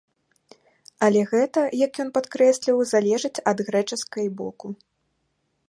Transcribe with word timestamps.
Але 1.07 1.21
гэта, 1.33 1.59
як 1.85 1.93
ён 2.05 2.09
падкрэсліў, 2.17 2.81
залежыць 2.93 3.43
ад 3.53 3.57
грэчаскай 3.69 4.27
боку. 4.41 4.67